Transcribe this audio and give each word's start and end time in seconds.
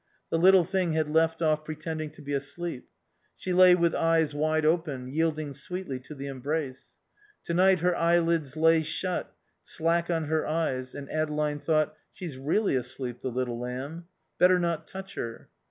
The 0.31 0.39
little 0.39 0.63
thing 0.63 0.93
had 0.93 1.07
left 1.11 1.43
off 1.43 1.63
pretending 1.63 2.09
to 2.13 2.23
be 2.23 2.33
asleep. 2.33 2.87
She 3.35 3.53
lay 3.53 3.75
with 3.75 3.93
eyes 3.93 4.33
wide 4.33 4.65
open, 4.65 5.05
yielding 5.05 5.53
sweetly 5.53 5.99
to 5.99 6.15
the 6.15 6.25
embrace. 6.25 6.95
To 7.43 7.53
night 7.53 7.81
her 7.81 7.95
eyelids 7.95 8.57
lay 8.57 8.81
shut, 8.81 9.31
slack 9.63 10.09
on 10.09 10.23
her 10.25 10.47
eyes, 10.47 10.95
and 10.95 11.07
Adeline 11.11 11.59
thought 11.59 11.93
"She's 12.13 12.35
really 12.35 12.75
asleep, 12.75 13.21
the 13.21 13.29
little 13.29 13.59
lamb. 13.59 14.05
Better 14.39 14.57
not 14.57 14.87
touch 14.87 15.13
her." 15.13 15.49